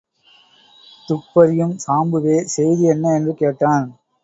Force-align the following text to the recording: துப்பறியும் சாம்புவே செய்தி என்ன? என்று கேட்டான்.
துப்பறியும் 1.07 1.75
சாம்புவே 1.87 2.37
செய்தி 2.47 2.83
என்ன? 2.85 3.13
என்று 3.13 3.35
கேட்டான். 3.35 3.87